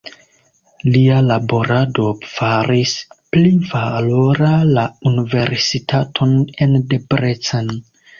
[0.93, 2.93] Lia laborado faris
[3.35, 6.33] pli valora la universitaton
[6.67, 7.71] en Debrecen.